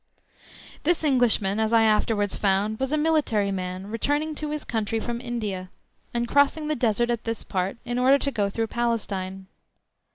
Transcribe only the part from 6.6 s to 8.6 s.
the Desert at this part in order to go